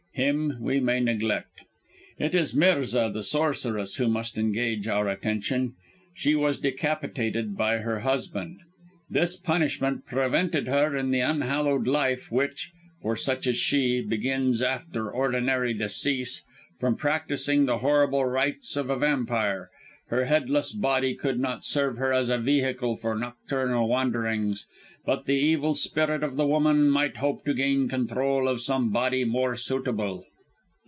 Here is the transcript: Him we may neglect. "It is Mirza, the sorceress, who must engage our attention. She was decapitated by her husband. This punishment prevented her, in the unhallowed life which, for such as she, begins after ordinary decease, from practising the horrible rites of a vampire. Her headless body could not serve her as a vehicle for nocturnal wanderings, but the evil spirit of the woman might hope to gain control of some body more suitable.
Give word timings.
Him 0.13 0.57
we 0.59 0.81
may 0.81 0.99
neglect. 0.99 1.61
"It 2.19 2.35
is 2.35 2.53
Mirza, 2.53 3.09
the 3.11 3.23
sorceress, 3.23 3.95
who 3.95 4.09
must 4.09 4.37
engage 4.37 4.85
our 4.85 5.07
attention. 5.07 5.73
She 6.13 6.35
was 6.35 6.57
decapitated 6.59 7.55
by 7.57 7.77
her 7.77 7.99
husband. 8.01 8.59
This 9.09 9.37
punishment 9.37 10.05
prevented 10.05 10.67
her, 10.67 10.97
in 10.97 11.11
the 11.11 11.21
unhallowed 11.21 11.87
life 11.87 12.29
which, 12.29 12.71
for 13.01 13.15
such 13.15 13.47
as 13.47 13.55
she, 13.57 14.01
begins 14.01 14.61
after 14.61 15.09
ordinary 15.09 15.73
decease, 15.73 16.43
from 16.77 16.97
practising 16.97 17.65
the 17.65 17.77
horrible 17.77 18.25
rites 18.25 18.75
of 18.75 18.89
a 18.89 18.97
vampire. 18.99 19.69
Her 20.09 20.25
headless 20.25 20.73
body 20.73 21.15
could 21.15 21.39
not 21.39 21.63
serve 21.63 21.95
her 21.95 22.11
as 22.11 22.27
a 22.27 22.37
vehicle 22.37 22.97
for 22.97 23.15
nocturnal 23.15 23.87
wanderings, 23.87 24.67
but 25.05 25.25
the 25.25 25.33
evil 25.33 25.73
spirit 25.73 26.21
of 26.21 26.35
the 26.35 26.45
woman 26.45 26.89
might 26.89 27.17
hope 27.17 27.43
to 27.45 27.53
gain 27.53 27.87
control 27.87 28.47
of 28.49 28.59
some 28.61 28.91
body 28.91 29.23
more 29.23 29.55
suitable. 29.55 30.25